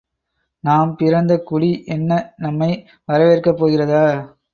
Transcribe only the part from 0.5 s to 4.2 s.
நாம் பிறந்த குடி என்ன நம்மை வரவேற்கப்போகிறதா?